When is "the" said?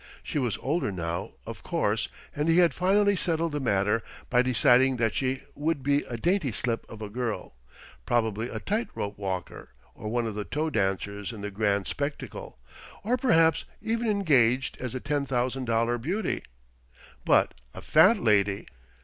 3.51-3.59, 10.33-10.43, 11.41-11.51, 14.93-14.99